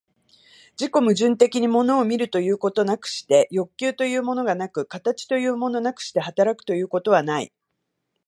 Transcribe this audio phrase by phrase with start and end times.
[0.79, 7.53] 自己矛盾的に物を見るということなくして欲求というものがなく、形というものなくして働くということはない。